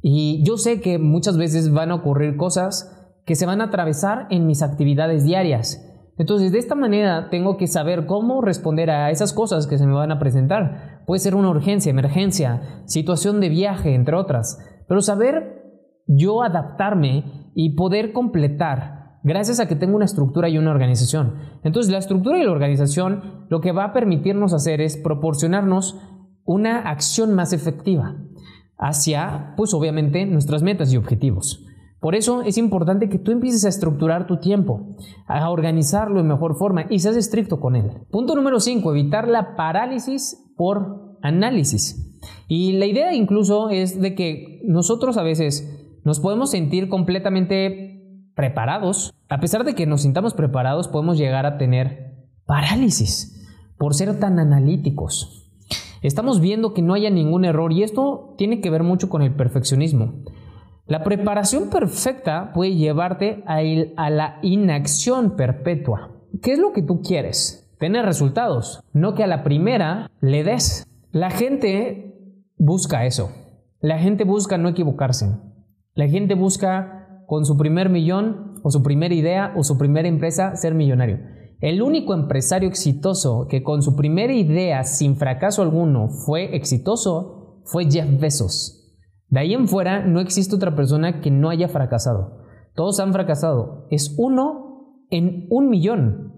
Y 0.02 0.44
yo 0.46 0.58
sé 0.58 0.80
que 0.80 1.00
muchas 1.00 1.38
veces 1.38 1.72
van 1.72 1.92
a 1.92 1.96
ocurrir 1.96 2.38
cosas 2.38 2.94
que 3.26 3.36
se 3.36 3.46
van 3.46 3.62
a 3.62 3.66
atravesar 3.66 4.28
en 4.30 4.48
mis 4.48 4.62
actividades 4.62 5.24
diarias. 5.24 5.84
Entonces, 6.18 6.52
de 6.52 6.60
esta 6.60 6.76
manera 6.76 7.30
tengo 7.30 7.58
que 7.58 7.68
saber 7.68 8.06
cómo 8.06 8.42
responder 8.42 8.90
a 8.90 9.12
esas 9.12 9.34
cosas 9.34 9.68
que 9.68 9.78
se 9.78 9.86
me 9.86 9.94
van 9.94 10.12
a 10.12 10.20
presentar. 10.20 11.04
Puede 11.06 11.20
ser 11.20 11.36
una 11.36 11.50
urgencia, 11.50 11.90
emergencia, 11.90 12.84
situación 12.86 13.40
de 13.40 13.50
viaje, 13.50 13.94
entre 13.94 14.16
otras. 14.16 14.58
Pero 14.88 15.02
saber 15.02 15.62
yo 16.08 16.42
adaptarme 16.42 17.52
y 17.54 17.76
poder 17.76 18.14
completar 18.14 19.20
gracias 19.24 19.60
a 19.60 19.68
que 19.68 19.76
tengo 19.76 19.96
una 19.96 20.06
estructura 20.06 20.48
y 20.48 20.58
una 20.58 20.72
organización. 20.72 21.36
Entonces, 21.64 21.92
la 21.92 21.98
estructura 21.98 22.40
y 22.40 22.46
la 22.46 22.52
organización 22.52 23.46
lo 23.50 23.62
que 23.62 23.74
va 23.74 23.86
a 23.86 23.94
permitirnos 23.94 24.54
hacer 24.54 24.80
es 24.80 24.96
proporcionarnos 24.98 26.00
una 26.46 26.90
acción 26.90 27.36
más 27.36 27.52
efectiva 27.52 28.16
hacia, 28.78 29.54
pues 29.58 29.74
obviamente, 29.74 30.26
nuestras 30.26 30.64
metas 30.64 30.92
y 30.94 30.98
objetivos. 30.98 31.64
Por 32.00 32.14
eso 32.14 32.44
es 32.44 32.58
importante 32.58 33.10
que 33.10 33.18
tú 33.18 33.32
empieces 33.32 33.66
a 33.66 33.70
estructurar 33.70 34.28
tu 34.28 34.38
tiempo, 34.38 34.96
a 35.26 35.50
organizarlo 35.50 36.22
de 36.22 36.28
mejor 36.28 36.56
forma 36.56 36.86
y 36.90 37.00
seas 37.00 37.16
estricto 37.16 37.60
con 37.60 37.76
él. 37.76 37.92
Punto 38.12 38.36
número 38.36 38.60
5, 38.60 38.92
evitar 38.92 39.28
la 39.28 39.56
parálisis 39.56 40.38
por 40.56 41.18
análisis. 41.24 42.20
Y 42.48 42.74
la 42.74 42.86
idea 42.86 43.14
incluso 43.14 43.70
es 43.70 44.00
de 44.00 44.14
que 44.14 44.62
nosotros 44.64 45.18
a 45.18 45.24
veces 45.24 46.00
nos 46.04 46.20
podemos 46.20 46.52
sentir 46.52 46.88
completamente 46.88 48.30
preparados. 48.36 49.14
A 49.28 49.40
pesar 49.40 49.64
de 49.64 49.74
que 49.74 49.88
nos 49.88 50.04
sintamos 50.04 50.34
preparados, 50.34 50.88
podemos 50.88 51.18
llegar 51.18 51.46
a 51.46 51.58
tener 51.58 52.28
parálisis 52.46 53.46
por 53.78 53.96
ser 53.96 54.20
tan 54.20 54.40
analíticos. 54.40 55.47
Estamos 56.02 56.40
viendo 56.40 56.74
que 56.74 56.82
no 56.82 56.94
haya 56.94 57.10
ningún 57.10 57.46
error 57.46 57.72
y 57.72 57.84
esto 57.84 58.36
tiene 58.38 58.62
que 58.62 58.70
ver 58.70 58.84
mucho 58.84 59.10
con 59.10 59.22
el 59.22 59.34
perfeccionismo. 59.34 60.24
La 60.88 61.04
preparación 61.04 61.70
perfecta 61.70 62.54
puede 62.54 62.76
llevarte 62.76 63.44
a, 63.46 64.10
la 64.10 64.40
inacción 64.42 65.36
perpetua. 65.36 66.12
¿Qué 66.42 66.54
es 66.54 66.60
lo 66.60 66.72
que 66.72 66.82
tú 66.82 67.02
quieres? 67.02 67.70
Tener 67.78 68.06
resultados, 68.06 68.82
no 68.94 69.14
que 69.14 69.24
a 69.24 69.28
la 69.28 69.44
primera 69.44 70.10
le 70.22 70.44
des. 70.44 70.88
La 71.12 71.30
gente 71.30 72.16
busca 72.58 73.06
eso. 73.06 73.32
La 73.82 74.00
gente 74.00 74.24
busca 74.24 74.58
no 74.58 74.70
equivocarse. 74.70 75.38
La 75.94 76.08
gente 76.08 76.36
busca 76.36 77.24
con 77.28 77.46
su 77.46 77.58
primer 77.58 77.90
millón 77.90 78.62
o 78.64 78.72
su 78.72 78.82
primera 78.82 79.14
idea 79.14 79.54
o 79.58 79.64
su 79.64 79.78
primera 79.78 80.08
empresa 80.08 80.56
ser 80.56 80.74
millonario. 80.74 81.20
El 81.60 81.82
único 81.82 82.14
empresario 82.14 82.70
exitoso 82.70 83.48
que 83.48 83.64
con 83.64 83.82
su 83.82 83.96
primera 83.96 84.34
idea 84.34 84.84
sin 84.84 85.16
fracaso 85.16 85.64
alguno 85.64 86.10
fue 86.10 86.56
exitoso 86.56 87.62
fue 87.66 87.90
Jeff 87.90 88.20
Bezos. 88.20 88.96
De 89.30 89.40
ahí 89.40 89.54
en 89.54 89.68
fuera 89.68 90.06
no 90.06 90.20
existe 90.20 90.56
otra 90.56 90.76
persona 90.76 91.20
que 91.20 91.32
no 91.32 91.50
haya 91.50 91.68
fracasado. 91.68 92.44
Todos 92.76 93.00
han 93.00 93.12
fracasado. 93.12 93.88
Es 93.90 94.16
uno 94.20 95.06
en 95.10 95.48
un 95.50 95.70
millón. 95.70 96.34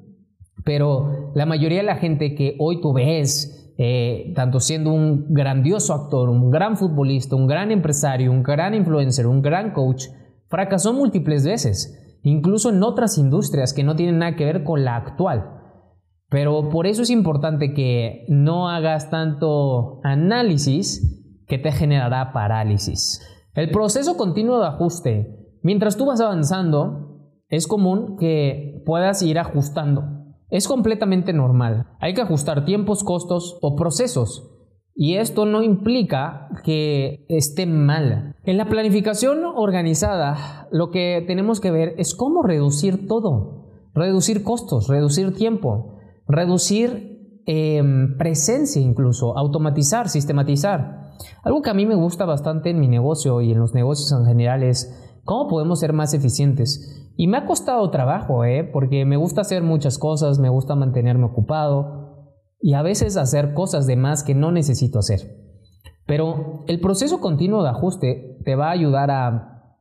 Pero 0.64 1.32
la 1.36 1.46
mayoría 1.46 1.80
de 1.80 1.84
la 1.84 1.98
gente 1.98 2.34
que 2.34 2.56
hoy 2.58 2.80
tú 2.80 2.94
ves, 2.94 3.74
eh, 3.78 4.32
tanto 4.36 4.62
siendo 4.62 4.94
un 4.94 5.34
grandioso 5.34 5.94
actor, 5.94 6.30
un 6.30 6.50
gran 6.50 6.78
futbolista, 6.78 7.36
un 7.36 7.48
gran 7.48 7.72
empresario, 7.72 8.32
un 8.32 8.42
gran 8.42 8.74
influencer, 8.74 9.28
un 9.28 9.42
gran 9.42 9.74
coach, 9.74 10.06
fracasó 10.48 10.94
múltiples 10.94 11.46
veces 11.46 12.09
incluso 12.24 12.70
en 12.70 12.84
otras 12.84 13.18
industrias 13.18 13.74
que 13.74 13.84
no 13.84 13.96
tienen 13.96 14.20
nada 14.20 14.36
que 14.36 14.46
ver 14.46 14.64
con 14.64 14.84
la 14.84 14.96
actual. 14.96 15.56
Pero 16.30 16.70
por 16.70 16.86
eso 16.86 17.02
es 17.02 17.10
importante 17.10 17.74
que 17.74 18.26
no 18.30 18.70
hagas 18.70 19.10
tanto 19.10 20.00
análisis 20.04 21.44
que 21.48 21.58
te 21.58 21.72
generará 21.72 22.32
parálisis. 22.32 23.22
El 23.56 23.72
proceso 23.72 24.16
continuo 24.16 24.60
de 24.60 24.68
ajuste. 24.68 25.36
Mientras 25.64 25.98
tú 25.98 26.06
vas 26.06 26.22
avanzando, 26.22 27.10
es 27.50 27.68
común 27.68 28.16
que 28.18 28.84
puedas 28.86 29.22
ir 29.24 29.40
ajustando. 29.40 30.04
Es 30.50 30.68
completamente 30.68 31.34
normal. 31.34 31.88
Hay 32.00 32.14
que 32.14 32.22
ajustar 32.22 32.66
tiempos, 32.66 33.04
costos 33.04 33.58
o 33.62 33.76
procesos. 33.76 34.49
Y 35.02 35.16
esto 35.16 35.46
no 35.46 35.64
implica 35.64 36.50
que 36.62 37.26
esté 37.30 37.66
mal. 37.66 38.36
En 38.44 38.58
la 38.58 38.68
planificación 38.68 39.46
organizada, 39.46 40.68
lo 40.74 40.92
que 40.92 41.24
tenemos 41.26 41.62
que 41.62 41.72
ver 41.72 41.96
es 41.98 42.14
cómo 42.14 42.44
reducir 42.44 43.08
todo. 43.08 43.70
Reducir 43.94 44.44
costos, 44.44 44.90
reducir 44.90 45.34
tiempo, 45.34 45.96
reducir 46.28 47.42
em, 47.46 48.18
presencia 48.18 48.82
incluso, 48.82 49.38
automatizar, 49.38 50.10
sistematizar. 50.10 51.14
Algo 51.44 51.62
que 51.62 51.70
a 51.70 51.74
mí 51.74 51.86
me 51.86 51.96
gusta 51.96 52.26
bastante 52.26 52.72
en 52.72 52.82
mi 52.82 52.90
negocio 52.90 53.40
y 53.40 53.54
en 53.54 53.60
los 53.60 53.74
negocios 53.74 54.12
en 54.12 54.26
general 54.26 54.64
es 54.64 55.10
¿Cómo 55.30 55.48
podemos 55.48 55.80
ser 55.80 55.94
más 55.94 56.16
eficientes? 56.16 57.08
Y 57.16 57.28
me 57.28 57.38
ha 57.38 57.46
costado 57.46 57.88
trabajo, 57.92 58.46
¿eh? 58.46 58.64
Porque 58.64 59.06
me 59.06 59.16
gusta 59.16 59.42
hacer 59.42 59.62
muchas 59.62 60.00
cosas, 60.00 60.40
me 60.40 60.50
gusta 60.50 60.74
mantenerme 60.74 61.26
ocupado 61.26 61.99
y 62.62 62.74
a 62.74 62.82
veces 62.82 63.18
hacer 63.18 63.54
cosas 63.54 63.88
de 63.88 63.96
más 63.96 64.24
que 64.24 64.36
no 64.36 64.52
necesito 64.52 65.00
hacer. 65.00 65.20
Pero 66.06 66.64
el 66.68 66.80
proceso 66.80 67.20
continuo 67.20 67.64
de 67.64 67.70
ajuste 67.70 68.40
te 68.44 68.56
va 68.56 68.70
a 68.70 68.72
ayudar 68.72 69.12
a 69.12 69.76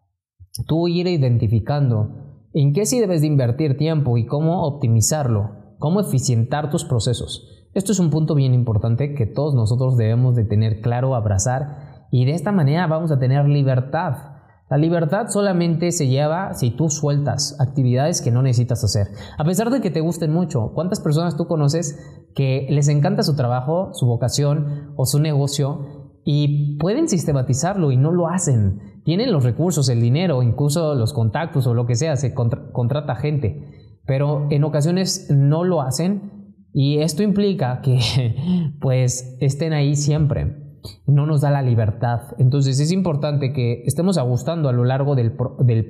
tú 0.67 0.89
ir 0.89 1.07
identificando 1.07 2.47
en 2.53 2.73
qué 2.73 2.87
sí 2.87 3.01
debes 3.01 3.21
de 3.21 3.27
invertir 3.27 3.77
tiempo 3.77 4.19
y 4.19 4.27
cómo 4.27 4.67
optimizarlo, 4.67 5.77
cómo 5.79 6.01
eficientar 6.01 6.71
tus 6.71 6.85
procesos. 6.85 7.69
Esto 7.75 7.93
es 7.93 7.99
un 7.99 8.11
punto 8.11 8.35
bien 8.35 8.55
importante 8.55 9.15
que 9.15 9.27
todos 9.27 9.55
nosotros 9.55 9.97
debemos 9.97 10.35
de 10.35 10.45
tener 10.45 10.81
claro, 10.81 11.15
abrazar 11.15 12.07
y 12.11 12.25
de 12.25 12.33
esta 12.33 12.53
manera 12.53 12.87
vamos 12.87 13.13
a 13.13 13.19
tener 13.19 13.47
libertad 13.47 14.28
la 14.71 14.77
libertad 14.77 15.29
solamente 15.29 15.93
se 15.93 16.09
lleva 16.09 16.53
si 16.53 16.71
tú 16.71 16.91
sueltas 16.91 17.57
actividades 17.59 18.21
que 18.21 18.31
no 18.31 18.43
necesitas 18.43 18.85
hacer. 18.85 19.09
A 19.39 19.45
pesar 19.45 19.71
de 19.71 19.81
que 19.81 19.91
te 19.91 20.01
gusten 20.01 20.31
mucho, 20.31 20.73
¿cuántas 20.75 21.01
personas 21.01 21.37
tú 21.37 21.47
conoces 21.47 21.99
que 22.35 22.67
les 22.69 22.89
encanta 22.89 23.23
su 23.23 23.35
trabajo, 23.35 23.95
su 23.95 24.07
vocación 24.07 24.93
o 24.97 25.07
su 25.07 25.21
negocio 25.21 26.13
y 26.23 26.77
pueden 26.77 27.09
sistematizarlo 27.09 27.93
y 27.93 27.97
no 27.97 28.13
lo 28.13 28.29
hacen? 28.29 29.01
Tienen 29.05 29.33
los 29.33 29.43
recursos, 29.43 29.89
el 29.89 30.03
dinero, 30.03 30.43
incluso 30.43 30.95
los 30.95 31.15
contactos 31.15 31.67
o 31.67 31.73
lo 31.73 31.87
que 31.87 31.95
sea, 31.95 32.17
se 32.17 32.35
contrata 32.35 33.17
gente, 33.17 34.01
pero 34.05 34.49
en 34.51 34.65
ocasiones 34.65 35.29
no 35.31 35.65
lo 35.65 35.81
hacen 35.81 36.55
y 36.75 36.99
esto 36.99 37.23
implica 37.23 37.81
que 37.81 38.75
pues 38.83 39.39
estén 39.41 39.73
ahí 39.73 39.97
siempre 39.97 40.68
no 41.07 41.27
nos 41.27 41.41
da 41.41 41.51
la 41.51 41.63
libertad. 41.63 42.21
Entonces 42.39 42.81
es 42.81 42.93
importante 42.93 43.53
que 43.53 43.83
estemos 43.85 44.19
ajustando 44.19 44.69
a 44.69 44.73
lo 44.73 44.85
largo 44.85 45.15
del, 45.15 45.33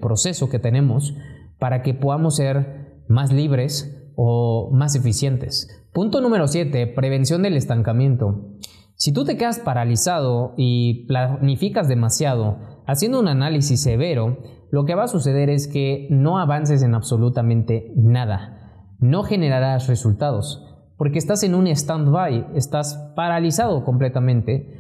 proceso 0.01 0.49
que 0.49 0.59
tenemos 0.59 1.15
para 1.59 1.83
que 1.83 1.95
podamos 1.95 2.37
ser 2.37 3.03
más 3.09 3.33
libres 3.33 4.11
o 4.17 4.71
más 4.73 4.95
eficientes. 4.95 5.69
Punto 5.93 6.21
número 6.21 6.47
7, 6.47 6.87
prevención 6.89 7.43
del 7.43 7.57
estancamiento. 7.57 8.57
Si 8.95 9.13
tú 9.13 9.25
te 9.25 9.37
quedas 9.37 9.61
paralizado 9.61 10.55
y 10.57 11.07
planificas 11.07 11.89
demasiado, 11.89 12.59
haciendo 12.87 13.21
un 13.21 13.29
análisis 13.29 13.81
severo, 13.81 14.39
lo 14.71 14.85
que 14.85 14.95
va 14.95 15.05
a 15.05 15.09
suceder 15.09 15.51
es 15.51 15.69
que 15.69 16.09
no 16.11 16.39
avances 16.39 16.83
en 16.83 16.95
absolutamente 16.95 17.93
nada. 17.97 18.87
No 18.99 19.23
generarás 19.23 19.89
resultados 19.89 20.65
porque 20.99 21.19
estás 21.19 21.43
en 21.45 21.55
un 21.55 21.67
stand-by, 21.67 22.49
estás 22.55 23.13
paralizado 23.17 23.85
completamente 23.85 24.79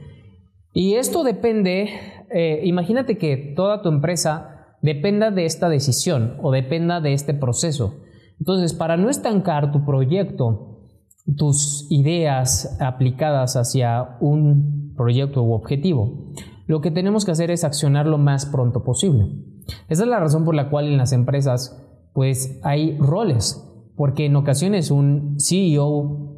y 0.72 0.94
esto 0.94 1.24
depende, 1.24 1.90
eh, 2.30 2.60
imagínate 2.64 3.18
que 3.18 3.54
toda 3.56 3.82
tu 3.82 3.88
empresa 3.88 4.76
dependa 4.82 5.30
de 5.30 5.44
esta 5.44 5.68
decisión 5.68 6.36
o 6.42 6.52
dependa 6.52 7.00
de 7.00 7.14
este 7.14 7.34
proceso. 7.34 7.96
Entonces, 8.38 8.74
para 8.74 8.96
no 8.96 9.10
estancar 9.10 9.72
tu 9.72 9.84
proyecto, 9.84 10.86
tus 11.36 11.86
ideas 11.90 12.76
aplicadas 12.80 13.56
hacia 13.56 14.18
un 14.20 14.94
proyecto 14.96 15.42
u 15.42 15.52
objetivo, 15.52 16.32
lo 16.66 16.80
que 16.80 16.90
tenemos 16.90 17.24
que 17.24 17.32
hacer 17.32 17.50
es 17.50 17.64
accionar 17.64 18.06
lo 18.06 18.18
más 18.18 18.46
pronto 18.46 18.84
posible. 18.84 19.26
Esa 19.88 20.04
es 20.04 20.08
la 20.08 20.20
razón 20.20 20.44
por 20.44 20.54
la 20.54 20.70
cual 20.70 20.86
en 20.86 20.96
las 20.96 21.12
empresas 21.12 21.84
pues 22.12 22.60
hay 22.62 22.96
roles, 22.98 23.67
porque 23.98 24.26
en 24.26 24.36
ocasiones 24.36 24.92
un 24.92 25.34
CEO 25.40 25.84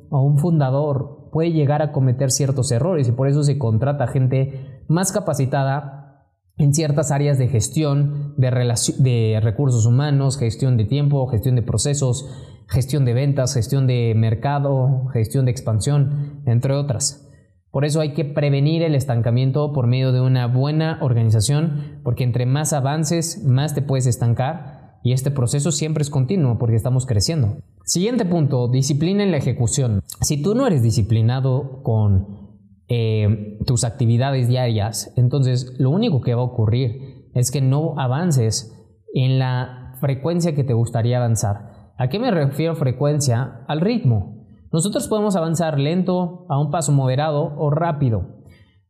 o 0.09 0.23
un 0.23 0.39
fundador 0.39 1.29
puede 1.31 1.53
llegar 1.53 1.83
a 1.83 1.93
cometer 1.93 2.31
ciertos 2.31 2.73
errores 2.73 3.07
y 3.07 3.13
por 3.13 3.29
eso 3.29 3.45
se 3.45 3.59
contrata 3.59 4.09
gente 4.09 4.83
más 4.89 5.13
capacitada 5.13 6.27
en 6.57 6.73
ciertas 6.73 7.11
áreas 7.11 7.37
de 7.37 7.49
gestión 7.49 8.35
de, 8.39 8.51
de 8.99 9.41
recursos 9.43 9.85
humanos, 9.85 10.39
gestión 10.39 10.79
de 10.79 10.87
tiempo, 10.87 11.27
gestión 11.27 11.55
de 11.55 11.63
procesos, 11.63 12.27
gestión 12.67 13.05
de 13.05 13.13
ventas, 13.13 13.53
gestión 13.53 13.87
de 13.87 14.15
mercado, 14.17 15.09
gestión 15.13 15.45
de 15.45 15.51
expansión, 15.51 16.43
entre 16.47 16.73
otras. 16.75 17.29
Por 17.71 17.85
eso 17.85 18.01
hay 18.01 18.15
que 18.15 18.25
prevenir 18.25 18.83
el 18.83 18.95
estancamiento 18.95 19.75
por 19.75 19.87
medio 19.87 20.13
de 20.13 20.23
una 20.23 20.47
buena 20.47 20.99
organización, 21.03 22.01
porque 22.05 22.25
entre 22.25 22.47
más 22.47 22.73
avances, 22.73 23.45
más 23.45 23.75
te 23.75 23.83
puedes 23.83 24.07
estancar 24.07 24.80
y 25.03 25.13
este 25.13 25.31
proceso 25.31 25.73
siempre 25.73 26.03
es 26.03 26.11
continuo 26.11 26.59
porque 26.59 26.77
estamos 26.77 27.07
creciendo. 27.07 27.59
Siguiente 27.85 28.25
punto, 28.25 28.69
disciplina 28.69 29.23
en 29.23 29.31
la 29.31 29.39
ejecución. 29.39 30.03
Si 30.21 30.43
tú 30.43 30.55
no 30.55 30.67
eres 30.67 30.83
disciplinado 30.83 31.83
con 31.83 32.59
eh, 32.89 33.59
tus 33.67 33.85
actividades 33.85 34.49
diarias, 34.49 35.13
entonces 35.17 35.75
lo 35.79 35.91
único 35.91 36.21
que 36.21 36.35
va 36.35 36.43
a 36.43 36.45
ocurrir 36.45 37.29
es 37.35 37.51
que 37.51 37.61
no 37.61 37.95
avances 37.99 38.77
en 39.15 39.39
la 39.39 39.95
frecuencia 40.01 40.55
que 40.55 40.65
te 40.65 40.75
gustaría 40.75 41.19
avanzar. 41.19 41.93
¿A 41.97 42.09
qué 42.09 42.19
me 42.19 42.31
refiero 42.31 42.75
frecuencia? 42.75 43.65
Al 43.69 43.81
ritmo. 43.81 44.47
Nosotros 44.73 45.09
podemos 45.09 45.37
avanzar 45.37 45.79
lento, 45.79 46.47
a 46.49 46.61
un 46.61 46.71
paso 46.71 46.93
moderado 46.93 47.55
o 47.59 47.71
rápido, 47.71 48.45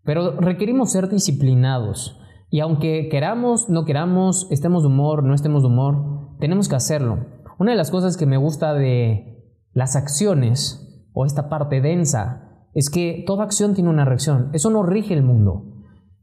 pero 0.05 0.39
requerimos 0.39 0.93
ser 0.93 1.09
disciplinados. 1.09 2.20
Y 2.51 2.61
aunque 2.61 3.09
queramos, 3.09 3.69
no 3.69 3.85
queramos, 3.85 4.49
estemos 4.51 4.83
de 4.83 4.89
humor, 4.89 5.23
no 5.23 5.35
estemos 5.35 5.63
de 5.63 5.69
humor, 5.69 6.37
tenemos 6.41 6.69
que 6.69 6.75
hacerlo. 6.75 7.27
Una 7.59 7.71
de 7.71 7.77
las 7.77 7.91
cosas 7.91 8.17
que 8.17 8.27
me 8.27 8.37
gusta 8.37 8.75
de 8.75 9.45
las 9.73 9.95
acciones 9.95 11.09
o 11.13 11.25
esta 11.25 11.49
parte 11.49 11.81
densa 11.81 12.67
es 12.75 12.91
que 12.91 13.25
toda 13.27 13.45
acción 13.45 13.75
tiene 13.75 13.91
una 13.91 14.05
reacción. 14.05 14.51
Eso 14.53 14.71
no 14.71 14.83
rige 14.83 15.15
el 15.15 15.23
mundo. 15.23 15.77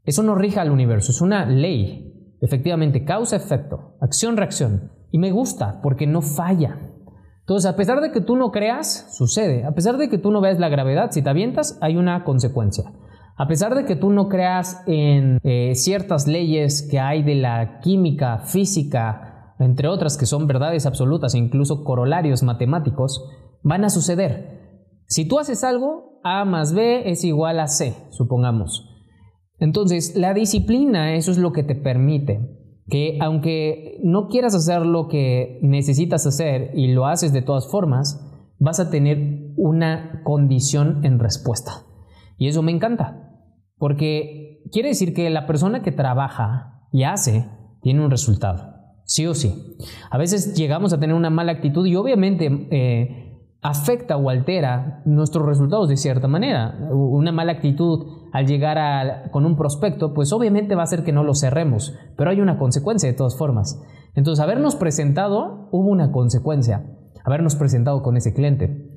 Eso 0.04 0.22
no 0.22 0.34
rige 0.34 0.60
al 0.60 0.70
universo. 0.70 1.12
Es 1.12 1.20
una 1.20 1.46
ley. 1.46 2.36
Efectivamente, 2.40 3.04
causa-efecto, 3.04 3.96
acción-reacción. 4.00 4.92
Y 5.10 5.18
me 5.18 5.32
gusta 5.32 5.80
porque 5.82 6.06
no 6.06 6.20
falla. 6.20 6.78
Entonces, 7.40 7.70
a 7.70 7.76
pesar 7.76 8.00
de 8.02 8.12
que 8.12 8.20
tú 8.20 8.36
no 8.36 8.50
creas, 8.50 9.14
sucede. 9.16 9.64
A 9.64 9.72
pesar 9.72 9.96
de 9.96 10.10
que 10.10 10.18
tú 10.18 10.30
no 10.30 10.42
veas 10.42 10.58
la 10.58 10.68
gravedad, 10.68 11.10
si 11.10 11.22
te 11.22 11.30
avientas, 11.30 11.78
hay 11.80 11.96
una 11.96 12.24
consecuencia. 12.24 12.92
A 13.38 13.46
pesar 13.46 13.76
de 13.76 13.84
que 13.84 13.94
tú 13.94 14.10
no 14.10 14.28
creas 14.28 14.82
en 14.88 15.38
eh, 15.44 15.76
ciertas 15.76 16.26
leyes 16.26 16.82
que 16.82 16.98
hay 16.98 17.22
de 17.22 17.36
la 17.36 17.78
química, 17.78 18.38
física, 18.38 19.54
entre 19.60 19.86
otras 19.86 20.18
que 20.18 20.26
son 20.26 20.48
verdades 20.48 20.86
absolutas 20.86 21.34
e 21.34 21.38
incluso 21.38 21.84
corolarios 21.84 22.42
matemáticos, 22.42 23.24
van 23.62 23.84
a 23.84 23.90
suceder. 23.90 24.82
Si 25.06 25.26
tú 25.26 25.38
haces 25.38 25.62
algo, 25.62 26.20
A 26.24 26.44
más 26.44 26.74
B 26.74 27.08
es 27.08 27.22
igual 27.22 27.60
a 27.60 27.68
C, 27.68 27.94
supongamos. 28.10 28.88
Entonces, 29.60 30.16
la 30.16 30.34
disciplina, 30.34 31.14
eso 31.14 31.30
es 31.30 31.38
lo 31.38 31.52
que 31.52 31.62
te 31.62 31.76
permite 31.76 32.58
que 32.88 33.18
aunque 33.20 34.00
no 34.02 34.28
quieras 34.28 34.54
hacer 34.54 34.84
lo 34.84 35.08
que 35.08 35.58
necesitas 35.62 36.26
hacer 36.26 36.70
y 36.74 36.88
lo 36.88 37.06
haces 37.06 37.32
de 37.32 37.42
todas 37.42 37.70
formas, 37.70 38.24
vas 38.58 38.80
a 38.80 38.90
tener 38.90 39.52
una 39.56 40.22
condición 40.24 41.04
en 41.04 41.18
respuesta. 41.18 41.84
Y 42.38 42.48
eso 42.48 42.62
me 42.62 42.72
encanta, 42.72 43.27
porque 43.78 44.62
quiere 44.72 44.90
decir 44.90 45.14
que 45.14 45.30
la 45.30 45.46
persona 45.46 45.82
que 45.82 45.92
trabaja 45.92 46.84
y 46.92 47.04
hace 47.04 47.48
tiene 47.80 48.04
un 48.04 48.10
resultado 48.10 48.78
sí 49.08 49.26
o 49.26 49.34
sí. 49.34 49.76
A 50.10 50.18
veces 50.18 50.54
llegamos 50.54 50.92
a 50.92 51.00
tener 51.00 51.16
una 51.16 51.30
mala 51.30 51.52
actitud 51.52 51.86
y 51.86 51.96
obviamente 51.96 52.68
eh, 52.70 53.42
afecta 53.62 54.16
o 54.16 54.28
altera 54.28 55.02
nuestros 55.06 55.46
resultados 55.46 55.88
de 55.88 55.96
cierta 55.96 56.28
manera. 56.28 56.78
Una 56.92 57.32
mala 57.32 57.52
actitud 57.52 58.06
al 58.32 58.46
llegar 58.46 59.30
con 59.30 59.46
un 59.46 59.56
prospecto, 59.56 60.12
pues 60.12 60.32
obviamente 60.32 60.74
va 60.74 60.82
a 60.82 60.84
hacer 60.84 61.02
que 61.04 61.12
no 61.12 61.24
lo 61.24 61.34
cerremos, 61.34 61.94
pero 62.16 62.30
hay 62.30 62.40
una 62.42 62.58
consecuencia 62.58 63.08
de 63.08 63.16
todas 63.16 63.36
formas. 63.36 63.82
Entonces, 64.14 64.42
habernos 64.42 64.76
presentado, 64.76 65.68
hubo 65.72 65.88
una 65.88 66.12
consecuencia, 66.12 66.84
habernos 67.24 67.56
presentado 67.56 68.02
con 68.02 68.16
ese 68.18 68.34
cliente. 68.34 68.87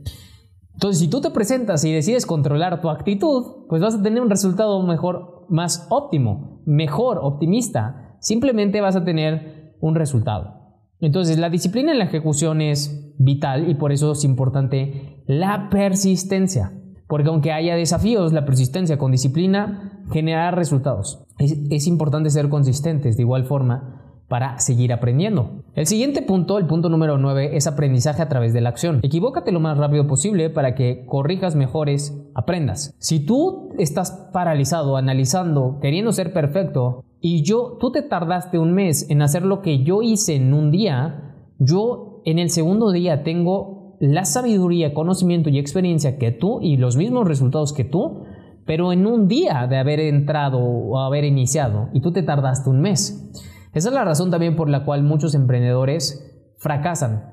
Entonces, 0.74 1.00
si 1.00 1.10
tú 1.10 1.22
te 1.22 1.32
presentas 1.32 1.84
y 1.84 1.92
decides 1.92 2.26
controlar 2.26 2.82
tu 2.82 2.90
actitud, 2.90 3.68
pues 3.68 3.82
vas 3.82 3.96
a 3.96 4.02
tener 4.02 4.22
un 4.22 4.30
resultado 4.30 4.82
mejor, 4.84 5.46
más 5.50 5.88
óptimo, 5.90 6.62
mejor, 6.66 7.20
optimista. 7.22 8.16
Simplemente 8.20 8.82
vas 8.82 8.96
a 8.96 9.04
tener 9.04 9.76
un 9.80 9.96
resultado. 9.96 10.62
Entonces, 11.00 11.38
la 11.40 11.50
disciplina 11.50 11.92
en 11.92 11.98
la 11.98 12.06
ejecución 12.06 12.62
es 12.62 13.14
vital 13.18 13.70
y 13.70 13.76
por 13.76 13.92
eso 13.92 14.12
es 14.12 14.24
importante 14.24 15.24
la 15.26 15.70
persistencia. 15.70 16.74
Porque 17.08 17.28
aunque 17.28 17.52
haya 17.52 17.76
desafíos, 17.76 18.32
la 18.32 18.46
persistencia 18.46 18.98
con 18.98 19.12
disciplina 19.12 20.06
genera 20.12 20.52
resultados. 20.52 21.26
Es, 21.40 21.88
importante 21.88 22.30
ser 22.30 22.48
consistentes 22.50 23.18
de 23.18 23.24
igual 23.24 23.46
forma 23.46 24.01
para 24.32 24.58
seguir 24.60 24.94
aprendiendo. 24.94 25.62
El 25.76 25.88
siguiente 25.88 26.22
punto, 26.22 26.58
el 26.58 26.66
punto 26.66 26.88
número 26.88 27.18
9, 27.18 27.58
es 27.58 27.68
aprendizaje 27.68 28.22
a 28.22 28.30
través 28.30 28.54
de 28.54 28.62
la 28.62 28.70
acción. 28.70 29.02
Equivócate 29.04 29.52
lo 29.52 29.60
más 29.60 29.78
rápido 29.78 30.08
posible 30.08 30.50
para 30.50 30.74
que 30.74 31.06
corrijas 31.06 31.58
mejores, 31.58 32.18
aprendas. 32.34 32.96
Si 32.98 33.26
tú 33.26 33.74
estás 33.78 34.30
paralizado, 34.32 34.96
analizando, 34.96 35.80
queriendo 35.82 36.14
ser 36.14 36.32
perfecto, 36.32 37.04
y 37.20 37.44
yo, 37.44 37.76
tú 37.82 37.92
te 37.92 38.04
tardaste 38.04 38.58
un 38.58 38.72
mes 38.72 39.06
en 39.10 39.22
hacer 39.22 39.44
lo 39.44 39.62
que 39.62 39.84
yo 39.84 40.02
hice 40.02 40.38
en 40.38 40.54
un 40.54 40.72
día, 40.72 41.36
yo 41.60 42.22
en 42.24 42.40
el 42.40 42.52
segundo 42.52 42.94
día 42.94 43.24
tengo 43.24 43.98
la 44.00 44.24
sabiduría, 44.24 44.94
conocimiento 44.94 45.50
y 45.50 45.60
experiencia 45.60 46.18
que 46.18 46.32
tú 46.32 46.62
y 46.62 46.78
los 46.78 46.96
mismos 46.96 47.28
resultados 47.28 47.74
que 47.74 47.84
tú, 47.84 48.24
pero 48.66 48.94
en 48.94 49.08
un 49.08 49.28
día 49.28 49.68
de 49.70 49.78
haber 49.78 50.00
entrado 50.00 50.60
o 50.60 51.00
haber 51.00 51.26
iniciado 51.26 51.90
y 51.92 52.00
tú 52.00 52.14
te 52.14 52.24
tardaste 52.24 52.70
un 52.70 52.80
mes. 52.80 53.28
Esa 53.74 53.90
es 53.90 53.96
la 53.96 54.04
razón 54.04 54.32
también 54.32 54.56
por 54.56 54.70
la 54.70 54.84
cual 54.84 55.04
muchos 55.04 55.34
emprendedores 55.34 56.54
fracasan. 56.58 57.32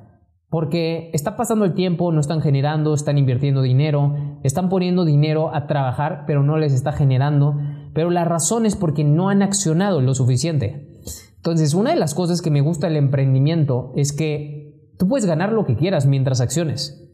Porque 0.50 1.10
está 1.12 1.36
pasando 1.36 1.64
el 1.66 1.74
tiempo, 1.74 2.10
no 2.10 2.20
están 2.20 2.40
generando, 2.40 2.94
están 2.94 3.18
invirtiendo 3.18 3.60
dinero, 3.60 4.14
están 4.42 4.70
poniendo 4.70 5.04
dinero 5.04 5.54
a 5.54 5.66
trabajar, 5.66 6.24
pero 6.26 6.42
no 6.42 6.56
les 6.56 6.72
está 6.72 6.92
generando. 6.92 7.56
Pero 7.92 8.10
la 8.10 8.24
razón 8.24 8.64
es 8.64 8.74
porque 8.74 9.04
no 9.04 9.28
han 9.28 9.42
accionado 9.42 10.00
lo 10.00 10.14
suficiente. 10.14 11.00
Entonces, 11.36 11.74
una 11.74 11.90
de 11.90 11.98
las 11.98 12.14
cosas 12.14 12.40
que 12.40 12.50
me 12.50 12.62
gusta 12.62 12.86
del 12.86 12.96
emprendimiento 12.96 13.92
es 13.94 14.12
que 14.12 14.92
tú 14.98 15.06
puedes 15.06 15.26
ganar 15.26 15.52
lo 15.52 15.66
que 15.66 15.76
quieras 15.76 16.06
mientras 16.06 16.40
acciones. 16.40 17.04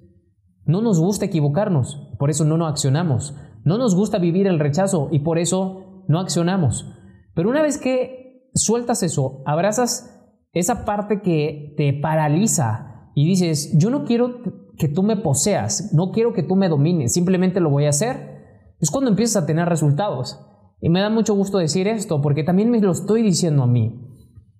No 0.64 0.80
nos 0.80 1.00
gusta 1.00 1.26
equivocarnos, 1.26 2.08
por 2.18 2.30
eso 2.30 2.44
no 2.44 2.56
nos 2.56 2.70
accionamos. 2.70 3.34
No 3.64 3.78
nos 3.78 3.94
gusta 3.94 4.18
vivir 4.18 4.46
el 4.46 4.60
rechazo 4.60 5.08
y 5.10 5.20
por 5.20 5.38
eso 5.38 6.04
no 6.06 6.20
accionamos. 6.20 6.86
Pero 7.34 7.50
una 7.50 7.62
vez 7.62 7.78
que 7.78 8.23
sueltas 8.54 9.02
eso, 9.02 9.42
abrazas 9.44 10.10
esa 10.52 10.84
parte 10.84 11.20
que 11.20 11.74
te 11.76 11.92
paraliza 11.92 13.10
y 13.14 13.26
dices, 13.26 13.76
yo 13.76 13.90
no 13.90 14.04
quiero 14.04 14.40
que 14.78 14.88
tú 14.88 15.02
me 15.02 15.16
poseas, 15.16 15.92
no 15.92 16.10
quiero 16.10 16.32
que 16.32 16.42
tú 16.42 16.56
me 16.56 16.68
domines, 16.68 17.12
simplemente 17.12 17.60
lo 17.60 17.70
voy 17.70 17.86
a 17.86 17.90
hacer, 17.90 18.74
es 18.80 18.90
cuando 18.90 19.10
empiezas 19.10 19.42
a 19.42 19.46
tener 19.46 19.68
resultados. 19.68 20.40
Y 20.80 20.88
me 20.90 21.00
da 21.00 21.10
mucho 21.10 21.34
gusto 21.34 21.58
decir 21.58 21.88
esto 21.88 22.20
porque 22.20 22.44
también 22.44 22.70
me 22.70 22.80
lo 22.80 22.92
estoy 22.92 23.22
diciendo 23.22 23.62
a 23.62 23.66
mí. 23.66 24.00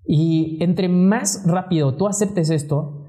Y 0.07 0.63
entre 0.63 0.89
más 0.89 1.45
rápido 1.47 1.97
tú 1.97 2.07
aceptes 2.07 2.51
esto, 2.51 3.05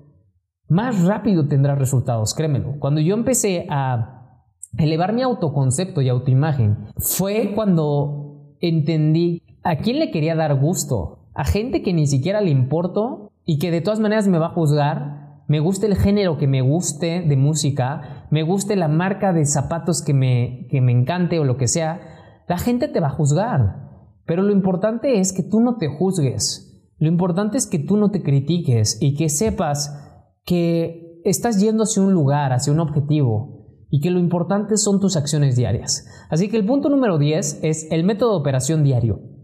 más 0.68 1.04
rápido 1.04 1.48
tendrás 1.48 1.78
resultados, 1.78 2.34
créemelo. 2.34 2.80
Cuando 2.80 3.02
yo 3.02 3.14
empecé 3.14 3.68
a 3.70 4.42
elevar 4.78 5.14
mi 5.14 5.22
autoconcepto 5.22 6.02
y 6.02 6.10
autoimagen, 6.10 6.88
fue 6.98 7.54
cuando 7.56 8.56
entendí 8.60 9.44
a 9.66 9.78
quién 9.78 9.98
le 9.98 10.12
quería 10.12 10.36
dar 10.36 10.54
gusto. 10.60 11.28
A 11.34 11.44
gente 11.44 11.82
que 11.82 11.92
ni 11.92 12.06
siquiera 12.06 12.40
le 12.40 12.52
importo 12.52 13.32
y 13.46 13.58
que 13.58 13.72
de 13.72 13.82
todas 13.82 14.00
maneras 14.00 14.28
me 14.28 14.38
va 14.38 14.48
a 14.48 14.54
juzgar. 14.54 15.42
Me 15.48 15.60
guste 15.60 15.88
el 15.88 15.96
género 15.96 16.38
que 16.38 16.48
me 16.48 16.62
guste 16.62 17.22
de 17.28 17.36
música, 17.36 18.28
me 18.30 18.44
guste 18.44 18.76
la 18.76 18.88
marca 18.88 19.34
de 19.34 19.44
zapatos 19.46 20.04
que 20.04 20.14
me, 20.14 20.68
que 20.70 20.82
me 20.82 20.92
encante 20.92 21.40
o 21.40 21.44
lo 21.44 21.58
que 21.58 21.68
sea. 21.68 22.00
La 22.48 22.60
gente 22.60 22.88
te 22.88 23.00
va 23.00 23.08
a 23.08 23.16
juzgar. 23.18 23.86
Pero 24.26 24.44
lo 24.44 24.54
importante 24.54 25.20
es 25.20 25.34
que 25.34 25.42
tú 25.42 25.60
no 25.60 25.78
te 25.78 25.88
juzgues. 25.88 26.88
Lo 27.00 27.08
importante 27.08 27.58
es 27.58 27.66
que 27.66 27.80
tú 27.80 27.98
no 27.98 28.12
te 28.12 28.22
critiques 28.22 29.02
y 29.02 29.16
que 29.16 29.30
sepas 29.30 30.00
que 30.46 31.22
estás 31.26 31.60
yendo 31.60 31.84
hacia 31.84 32.04
un 32.04 32.14
lugar, 32.14 32.54
hacia 32.54 32.72
un 32.72 32.80
objetivo 32.80 33.88
y 33.90 34.00
que 34.00 34.12
lo 34.12 34.20
importante 34.20 34.78
son 34.78 35.00
tus 35.00 35.18
acciones 35.18 35.56
diarias. 35.56 36.06
Así 36.30 36.50
que 36.50 36.58
el 36.58 36.68
punto 36.68 36.90
número 36.90 37.18
10 37.18 37.62
es 37.64 37.88
el 37.92 38.04
método 38.04 38.32
de 38.32 38.42
operación 38.42 38.84
diario. 38.84 39.35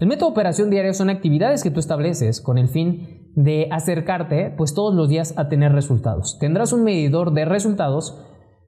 El 0.00 0.06
método 0.06 0.30
de 0.30 0.32
operación 0.32 0.70
diario 0.70 0.94
son 0.94 1.10
actividades 1.10 1.62
que 1.62 1.70
tú 1.70 1.78
estableces 1.78 2.40
con 2.40 2.56
el 2.56 2.68
fin 2.68 3.30
de 3.36 3.68
acercarte 3.70 4.50
pues 4.56 4.72
todos 4.72 4.94
los 4.94 5.10
días 5.10 5.34
a 5.36 5.50
tener 5.50 5.72
resultados. 5.72 6.38
Tendrás 6.40 6.72
un 6.72 6.84
medidor 6.84 7.34
de 7.34 7.44
resultados 7.44 8.18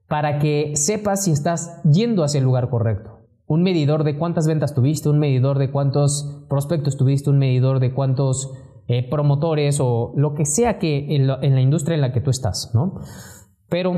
para 0.07 0.37
que 0.37 0.73
sepas 0.75 1.23
si 1.23 1.31
estás 1.31 1.81
yendo 1.83 2.23
hacia 2.23 2.37
el 2.37 2.43
lugar 2.43 2.69
correcto. 2.69 3.21
Un 3.47 3.63
medidor 3.63 4.03
de 4.03 4.15
cuántas 4.15 4.45
ventas 4.45 4.75
tuviste, 4.75 5.09
un 5.09 5.17
medidor 5.17 5.57
de 5.57 5.71
cuántos 5.71 6.45
prospectos 6.49 6.97
tuviste, 6.97 7.31
un 7.31 7.39
medidor 7.39 7.79
de 7.79 7.95
cuántos 7.95 8.53
eh, 8.87 9.09
promotores 9.09 9.79
o 9.81 10.13
lo 10.15 10.35
que 10.35 10.45
sea 10.45 10.77
que 10.77 11.15
en 11.15 11.25
la, 11.25 11.61
industria 11.61 11.95
en 11.95 12.01
la 12.01 12.11
que 12.11 12.21
tú 12.21 12.29
estás, 12.29 12.69
¿no? 12.75 12.99
Pero 13.69 13.93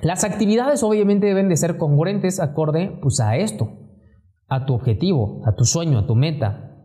las 0.00 0.24
actividades 0.24 0.82
obviamente 0.82 1.26
deben 1.26 1.50
de 1.50 1.56
ser 1.58 1.76
congruentes 1.76 2.40
acorde 2.40 2.98
pues, 3.02 3.20
a 3.20 3.36
esto, 3.36 3.68
a 4.50 4.66
tu 4.66 4.74
objetivo, 4.74 5.40
a 5.46 5.54
tu 5.54 5.64
sueño, 5.64 5.98
a 5.98 6.06
tu 6.06 6.14
meta. 6.14 6.76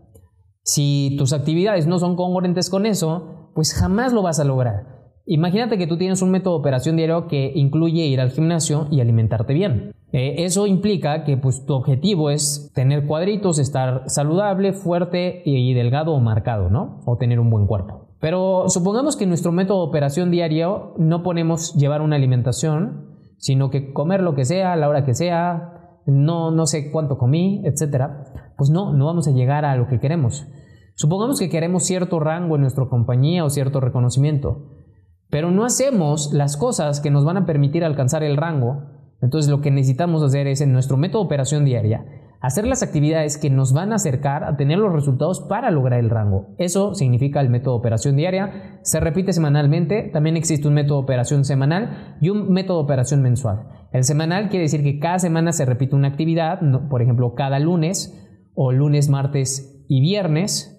Si 0.63 1.15
tus 1.17 1.33
actividades 1.33 1.87
no 1.87 1.99
son 1.99 2.15
congruentes 2.15 2.69
con 2.69 2.85
eso, 2.85 3.51
pues 3.53 3.73
jamás 3.73 4.13
lo 4.13 4.21
vas 4.21 4.39
a 4.39 4.45
lograr. 4.45 4.95
Imagínate 5.27 5.79
que 5.79 5.87
tú 5.87 5.97
tienes 5.97 6.21
un 6.21 6.29
método 6.29 6.53
de 6.53 6.59
operación 6.59 6.95
diario 6.95 7.27
que 7.27 7.51
incluye 7.55 8.05
ir 8.05 8.21
al 8.21 8.29
gimnasio 8.29 8.87
y 8.91 9.01
alimentarte 9.01 9.53
bien. 9.53 9.91
Eh, 10.11 10.45
eso 10.45 10.67
implica 10.67 11.23
que 11.23 11.35
pues, 11.35 11.65
tu 11.65 11.73
objetivo 11.73 12.29
es 12.29 12.71
tener 12.75 13.07
cuadritos, 13.07 13.57
estar 13.57 14.03
saludable, 14.05 14.73
fuerte 14.73 15.41
y, 15.43 15.73
delgado 15.73 16.13
o 16.13 16.19
marcado, 16.19 16.69
¿no? 16.69 17.01
O 17.05 17.17
tener 17.17 17.39
un 17.39 17.49
buen 17.49 17.65
cuerpo. 17.65 18.09
Pero 18.21 18.69
supongamos 18.69 19.17
que 19.17 19.25
nuestro 19.25 19.51
método 19.51 19.83
de 19.83 19.89
operación 19.89 20.29
diario 20.29 20.93
no 20.97 21.23
ponemos 21.23 21.73
llevar 21.73 22.01
una 22.01 22.15
alimentación, 22.15 23.17
sino 23.37 23.69
que 23.71 23.93
comer 23.93 24.21
lo 24.21 24.35
que 24.35 24.45
sea, 24.45 24.73
a 24.73 24.75
la 24.77 24.89
hora 24.89 25.05
que 25.05 25.15
sea, 25.15 25.74
no, 26.05 26.51
no 26.51 26.65
sé 26.65 26.91
cuánto 26.91 27.17
comí, 27.17 27.61
etcétera. 27.65 28.53
Pues 28.57 28.69
no, 28.69 28.93
no 28.93 29.05
vamos 29.05 29.27
a 29.27 29.31
llegar 29.31 29.65
a 29.65 29.75
lo 29.75 29.87
que 29.87 29.99
queremos. 29.99 30.45
Supongamos 30.95 31.39
que 31.39 31.49
queremos 31.49 31.83
cierto 31.83 32.19
rango 32.19 32.55
en 32.55 32.61
nuestra 32.61 32.85
compañía 32.85 33.43
o 33.43 33.49
cierto 33.49 33.79
reconocimiento 33.79 34.75
pero 35.29 35.51
no 35.51 35.65
hacemos 35.65 36.31
las 36.33 36.57
cosas 36.57 36.99
que 36.99 37.11
nos 37.11 37.25
van 37.25 37.37
a 37.37 37.45
permitir 37.45 37.83
alcanzar 37.83 38.23
el 38.23 38.37
rango, 38.37 38.83
entonces 39.21 39.49
lo 39.49 39.61
que 39.61 39.71
necesitamos 39.71 40.23
hacer 40.23 40.47
es 40.47 40.61
en 40.61 40.71
nuestro 40.71 40.97
método 40.97 41.23
de 41.23 41.25
operación 41.25 41.65
diaria, 41.65 42.05
hacer 42.41 42.67
las 42.67 42.83
actividades 42.83 43.37
que 43.37 43.49
nos 43.49 43.73
van 43.73 43.91
a 43.91 43.95
acercar 43.95 44.43
a 44.43 44.55
tener 44.55 44.77
los 44.77 44.93
resultados 44.93 45.41
para 45.41 45.71
lograr 45.71 45.99
el 45.99 46.09
rango. 46.11 46.55
Eso 46.57 46.93
significa 46.93 47.41
el 47.41 47.49
método 47.49 47.73
de 47.73 47.79
operación 47.79 48.15
diaria, 48.15 48.79
se 48.83 48.99
repite 48.99 49.33
semanalmente, 49.33 50.03
también 50.13 50.37
existe 50.37 50.67
un 50.67 50.75
método 50.75 50.99
de 50.99 51.03
operación 51.03 51.43
semanal 51.43 52.17
y 52.21 52.29
un 52.29 52.51
método 52.51 52.77
de 52.77 52.83
operación 52.83 53.21
mensual. 53.21 53.84
El 53.91 54.03
semanal 54.03 54.49
quiere 54.49 54.63
decir 54.63 54.83
que 54.83 54.99
cada 54.99 55.19
semana 55.19 55.53
se 55.53 55.65
repite 55.65 55.95
una 55.95 56.09
actividad, 56.09 56.59
por 56.89 57.01
ejemplo, 57.01 57.33
cada 57.35 57.59
lunes 57.59 58.21
o 58.53 58.71
lunes, 58.71 59.09
martes 59.09 59.85
y 59.87 60.01
viernes, 60.01 60.71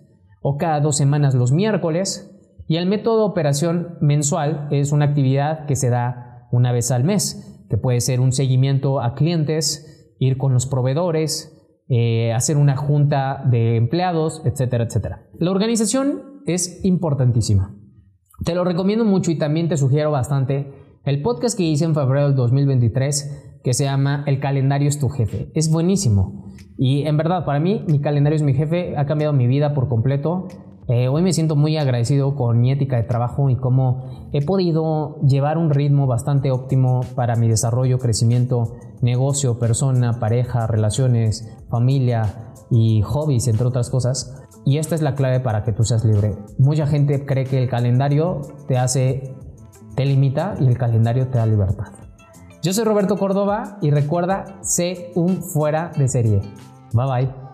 o 0.42 0.58
cada 0.58 0.80
dos 0.80 0.96
semanas 0.96 1.34
los 1.34 1.52
miércoles, 1.52 2.32
y 2.68 2.76
el 2.76 2.86
método 2.86 3.18
de 3.18 3.30
operación 3.30 3.98
mensual 4.00 4.68
es 4.70 4.92
una 4.92 5.04
actividad 5.04 5.66
que 5.66 5.76
se 5.76 5.90
da 5.90 6.48
una 6.50 6.72
vez 6.72 6.90
al 6.90 7.04
mes, 7.04 7.64
que 7.68 7.76
puede 7.76 8.00
ser 8.00 8.20
un 8.20 8.32
seguimiento 8.32 9.00
a 9.00 9.14
clientes, 9.14 10.14
ir 10.18 10.36
con 10.36 10.52
los 10.52 10.66
proveedores, 10.66 11.52
eh, 11.88 12.32
hacer 12.32 12.56
una 12.56 12.76
junta 12.76 13.44
de 13.48 13.76
empleados, 13.76 14.42
etcétera, 14.44 14.84
etcétera. 14.84 15.26
La 15.38 15.50
organización 15.50 16.42
es 16.46 16.84
importantísima. 16.84 17.76
Te 18.44 18.54
lo 18.54 18.64
recomiendo 18.64 19.04
mucho 19.04 19.30
y 19.30 19.38
también 19.38 19.68
te 19.68 19.76
sugiero 19.76 20.10
bastante 20.10 20.72
el 21.06 21.22
podcast 21.22 21.56
que 21.56 21.62
hice 21.62 21.84
en 21.84 21.94
febrero 21.94 22.26
del 22.26 22.34
2023 22.34 23.60
que 23.62 23.74
se 23.74 23.84
llama 23.84 24.24
El 24.26 24.40
calendario 24.40 24.88
es 24.88 24.98
tu 24.98 25.08
jefe. 25.08 25.52
Es 25.54 25.70
buenísimo. 25.70 26.52
Y 26.76 27.02
en 27.02 27.16
verdad, 27.16 27.44
para 27.44 27.60
mí, 27.60 27.84
mi 27.86 28.00
calendario 28.00 28.36
es 28.36 28.42
mi 28.42 28.54
jefe, 28.54 28.96
ha 28.96 29.06
cambiado 29.06 29.32
mi 29.32 29.46
vida 29.46 29.72
por 29.72 29.88
completo. 29.88 30.48
Eh, 30.88 31.06
hoy 31.06 31.22
me 31.22 31.32
siento 31.32 31.54
muy 31.54 31.76
agradecido 31.76 32.34
con 32.34 32.60
mi 32.60 32.72
ética 32.72 32.96
de 32.96 33.04
trabajo 33.04 33.48
y 33.50 33.56
cómo 33.56 34.30
he 34.32 34.44
podido 34.44 35.20
llevar 35.20 35.58
un 35.58 35.70
ritmo 35.70 36.08
bastante 36.08 36.50
óptimo 36.50 37.02
para 37.14 37.36
mi 37.36 37.48
desarrollo, 37.48 38.00
crecimiento, 38.00 38.74
negocio, 39.00 39.60
persona, 39.60 40.18
pareja, 40.18 40.66
relaciones, 40.66 41.56
familia 41.70 42.52
y 42.68 43.02
hobbies, 43.02 43.46
entre 43.46 43.66
otras 43.66 43.90
cosas. 43.90 44.42
Y 44.64 44.78
esta 44.78 44.96
es 44.96 45.02
la 45.02 45.14
clave 45.14 45.38
para 45.38 45.62
que 45.62 45.72
tú 45.72 45.84
seas 45.84 46.04
libre. 46.04 46.34
Mucha 46.58 46.88
gente 46.88 47.24
cree 47.24 47.44
que 47.44 47.62
el 47.62 47.68
calendario 47.68 48.40
te 48.66 48.76
hace, 48.76 49.36
te 49.96 50.04
limita 50.04 50.54
y 50.60 50.68
el 50.68 50.78
calendario 50.78 51.26
te 51.28 51.38
da 51.38 51.46
libertad. 51.46 51.88
Yo 52.62 52.72
soy 52.72 52.84
Roberto 52.84 53.16
Córdoba 53.16 53.78
y 53.80 53.90
recuerda, 53.90 54.44
sé 54.60 55.10
un 55.14 55.42
fuera 55.42 55.90
de 55.96 56.08
serie. 56.08 56.40
Bye 56.92 57.06
bye. 57.06 57.45